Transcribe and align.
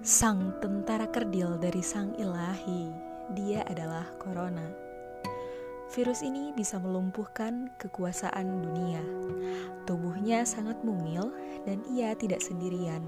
Sang 0.00 0.56
tentara 0.64 1.04
kerdil 1.12 1.60
dari 1.60 1.84
sang 1.84 2.16
ilahi, 2.16 2.88
dia 3.36 3.60
adalah 3.68 4.08
corona. 4.16 4.64
Virus 5.92 6.24
ini 6.24 6.56
bisa 6.56 6.80
melumpuhkan 6.80 7.68
kekuasaan 7.76 8.64
dunia. 8.64 9.04
Tubuhnya 9.84 10.48
sangat 10.48 10.80
mungil 10.80 11.36
dan 11.68 11.84
ia 11.92 12.16
tidak 12.16 12.40
sendirian. 12.40 13.04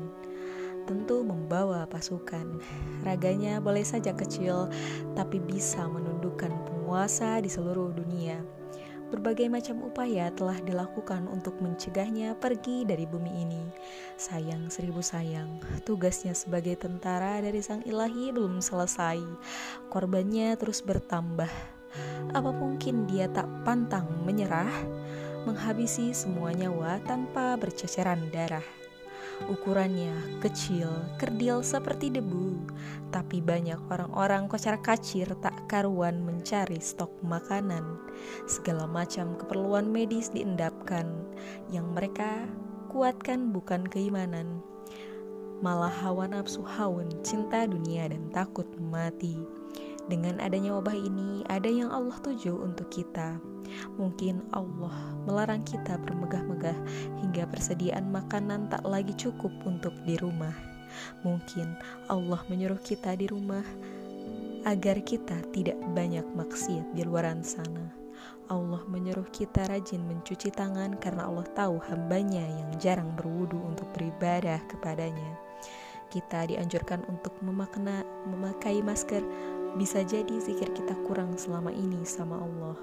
Tentu 0.84 1.24
membawa 1.24 1.88
pasukan. 1.88 2.60
Raganya 3.08 3.56
boleh 3.64 3.88
saja 3.88 4.12
kecil, 4.12 4.68
tapi 5.16 5.40
bisa 5.40 5.88
menundukkan 5.88 6.52
penguasa 6.68 7.40
di 7.40 7.48
seluruh 7.48 7.88
dunia. 7.96 8.61
Berbagai 9.12 9.52
macam 9.52 9.84
upaya 9.84 10.32
telah 10.32 10.56
dilakukan 10.64 11.28
untuk 11.28 11.60
mencegahnya 11.60 12.32
pergi 12.32 12.88
dari 12.88 13.04
bumi 13.04 13.44
ini. 13.44 13.60
Sayang 14.16 14.72
seribu 14.72 15.04
sayang, 15.04 15.60
tugasnya 15.84 16.32
sebagai 16.32 16.80
tentara 16.80 17.44
dari 17.44 17.60
sang 17.60 17.84
ilahi 17.84 18.32
belum 18.32 18.64
selesai. 18.64 19.20
Korbannya 19.92 20.56
terus 20.56 20.80
bertambah. 20.80 21.52
Apa 22.32 22.50
mungkin 22.56 23.04
dia 23.04 23.28
tak 23.28 23.44
pantang 23.68 24.08
menyerah, 24.24 24.72
menghabisi 25.44 26.16
semua 26.16 26.56
nyawa 26.56 26.96
tanpa 27.04 27.60
berceceran 27.60 28.32
darah? 28.32 28.81
Ukurannya 29.50 30.38
kecil, 30.38 30.90
kerdil 31.18 31.62
seperti 31.66 32.14
debu, 32.14 32.62
tapi 33.10 33.42
banyak 33.42 33.78
orang-orang 33.90 34.46
kocar 34.46 34.78
kacir 34.78 35.26
tak 35.42 35.54
karuan 35.66 36.22
mencari 36.22 36.78
stok 36.78 37.10
makanan. 37.26 37.82
Segala 38.46 38.86
macam 38.86 39.34
keperluan 39.38 39.90
medis 39.90 40.30
diendapkan, 40.30 41.08
yang 41.70 41.90
mereka 41.90 42.46
kuatkan 42.92 43.50
bukan 43.50 43.82
keimanan, 43.88 44.62
malah 45.62 45.92
hawa 45.92 46.26
nafsu 46.26 46.60
haun, 46.66 47.08
cinta 47.22 47.64
dunia 47.64 48.10
dan 48.10 48.28
takut 48.34 48.66
mati. 48.78 49.61
Dengan 50.10 50.42
adanya 50.42 50.74
wabah 50.78 50.96
ini, 50.96 51.46
ada 51.46 51.70
yang 51.70 51.90
Allah 51.94 52.18
tuju 52.18 52.58
untuk 52.58 52.90
kita 52.90 53.38
Mungkin 53.96 54.42
Allah 54.52 54.94
melarang 55.24 55.64
kita 55.64 55.96
bermegah-megah 56.00 56.76
hingga 57.24 57.48
persediaan 57.48 58.12
makanan 58.12 58.68
tak 58.68 58.84
lagi 58.84 59.12
cukup 59.16 59.52
untuk 59.64 59.94
di 60.04 60.16
rumah. 60.20 60.54
Mungkin 61.24 61.72
Allah 62.12 62.40
menyuruh 62.52 62.80
kita 62.80 63.16
di 63.16 63.28
rumah 63.28 63.64
agar 64.62 65.00
kita 65.02 65.40
tidak 65.50 65.78
banyak 65.96 66.24
maksiat 66.36 66.92
di 66.92 67.02
luar 67.02 67.26
sana. 67.42 67.90
Allah 68.52 68.84
menyuruh 68.84 69.26
kita 69.32 69.64
rajin 69.64 70.04
mencuci 70.04 70.52
tangan 70.52 71.00
karena 71.00 71.24
Allah 71.24 71.48
tahu 71.56 71.80
hambanya 71.88 72.44
yang 72.44 72.70
jarang 72.76 73.16
berwudu 73.16 73.56
untuk 73.64 73.88
beribadah 73.96 74.60
kepadanya. 74.68 75.40
Kita 76.12 76.44
dianjurkan 76.44 77.08
untuk 77.08 77.32
memakna, 77.40 78.04
memakai 78.28 78.84
masker. 78.84 79.24
Bisa 79.72 80.04
jadi 80.04 80.36
zikir 80.36 80.68
kita 80.76 80.92
kurang 81.08 81.40
selama 81.40 81.72
ini 81.72 82.04
sama 82.04 82.36
Allah 82.36 82.76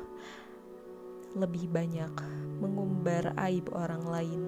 lebih 1.37 1.69
banyak 1.69 2.09
mengumbar 2.57 3.37
aib 3.45 3.69
orang 3.77 4.01
lain. 4.09 4.41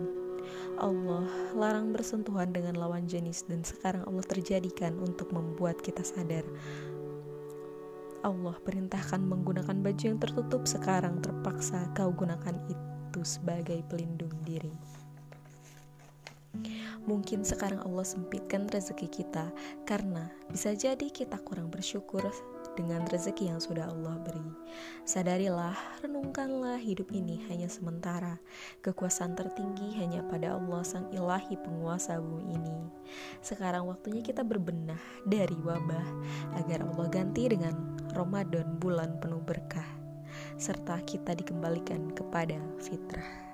Allah 0.81 1.29
larang 1.53 1.93
bersentuhan 1.93 2.49
dengan 2.49 2.73
lawan 2.81 3.05
jenis 3.05 3.45
dan 3.45 3.61
sekarang 3.61 4.01
Allah 4.09 4.25
terjadikan 4.25 4.97
untuk 4.97 5.29
membuat 5.29 5.77
kita 5.85 6.01
sadar. 6.01 6.41
Allah 8.25 8.57
perintahkan 8.65 9.21
menggunakan 9.21 9.77
baju 9.81 10.03
yang 10.03 10.17
tertutup 10.17 10.65
sekarang 10.65 11.21
terpaksa 11.21 11.89
kau 11.93 12.09
gunakan 12.09 12.57
itu 12.69 13.21
sebagai 13.21 13.85
pelindung 13.85 14.33
diri. 14.41 14.73
Mungkin 17.07 17.41
sekarang 17.41 17.81
Allah 17.81 18.05
sempitkan 18.05 18.69
rezeki 18.69 19.09
kita 19.09 19.49
karena 19.89 20.29
bisa 20.51 20.75
jadi 20.75 21.09
kita 21.09 21.39
kurang 21.41 21.73
bersyukur 21.73 22.21
dengan 22.77 23.03
rezeki 23.09 23.51
yang 23.51 23.59
sudah 23.59 23.89
Allah 23.89 24.15
beri. 24.21 24.47
Sadarilah, 25.03 25.75
renungkanlah 26.05 26.79
hidup 26.79 27.09
ini 27.11 27.41
hanya 27.49 27.67
sementara. 27.67 28.39
Kekuasaan 28.85 29.35
tertinggi 29.35 29.97
hanya 29.99 30.23
pada 30.29 30.55
Allah 30.55 30.85
sang 30.85 31.09
ilahi 31.11 31.57
penguasa 31.59 32.21
bumi 32.21 32.55
ini. 32.55 32.79
Sekarang 33.43 33.89
waktunya 33.89 34.23
kita 34.23 34.45
berbenah 34.45 34.99
dari 35.27 35.57
wabah 35.57 36.07
agar 36.63 36.85
Allah 36.85 37.07
ganti 37.11 37.49
dengan 37.49 37.75
Ramadan 38.13 38.77
bulan 38.79 39.19
penuh 39.19 39.41
berkah 39.43 39.87
serta 40.55 41.01
kita 41.03 41.33
dikembalikan 41.33 42.13
kepada 42.13 42.59
fitrah. 42.79 43.50